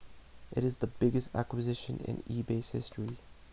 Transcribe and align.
it 0.51 0.63
is 0.63 0.77
the 0.77 0.87
biggest 0.87 1.29
acquisition 1.35 1.99
in 2.03 2.23
ebay's 2.23 2.71
history 2.71 3.17